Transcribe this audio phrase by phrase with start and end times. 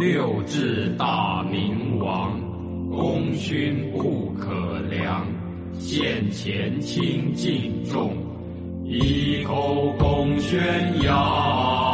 [0.00, 2.40] 六治大明王
[2.88, 5.26] 功勋不可量
[5.78, 8.16] 现前清敬重
[8.82, 10.58] 一口共宣
[11.02, 11.89] 扬。